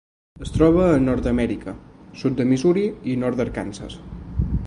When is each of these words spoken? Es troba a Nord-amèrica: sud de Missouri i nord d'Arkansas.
Es 0.45 0.51
troba 0.53 0.85
a 0.93 1.01
Nord-amèrica: 1.01 1.75
sud 2.23 2.41
de 2.41 2.47
Missouri 2.53 2.85
i 3.13 3.15
nord 3.27 3.39
d'Arkansas. 3.43 4.01